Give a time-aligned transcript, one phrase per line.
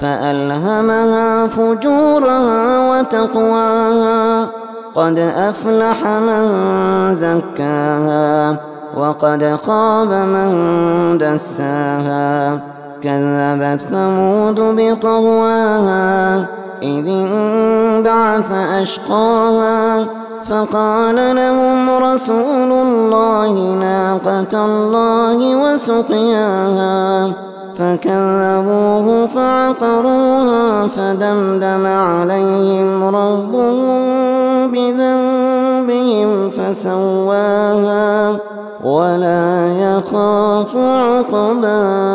[0.00, 4.46] فألهمها فجورها وتقواها.
[4.94, 6.46] قد أفلح من
[7.16, 8.56] زكاها
[8.96, 12.58] وقد خاب من دساها.
[13.02, 16.38] كذبت ثمود بطغواها
[16.82, 20.04] إذ انبعث أشقاها.
[20.50, 27.49] فقال لهم رسول الله ناقة الله وسقياها.
[27.80, 38.36] فكذبوه فعقروها فدمدم عليهم ربهم بذنبهم فسواها
[38.84, 42.10] ولا يخاف عقباها